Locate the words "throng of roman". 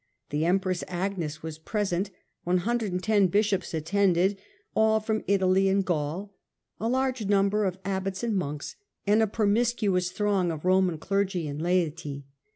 10.11-10.97